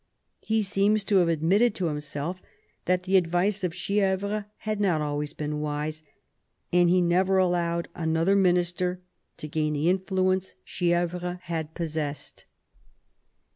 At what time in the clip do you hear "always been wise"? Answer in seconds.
4.99-6.01